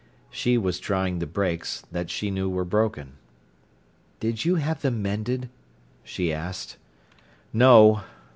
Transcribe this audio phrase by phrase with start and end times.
[0.31, 3.17] She was trying the brakes, that she knew were broken.
[4.19, 5.47] "Did you have them mended?"
[6.03, 6.77] she asked.
[7.53, 8.01] "No!"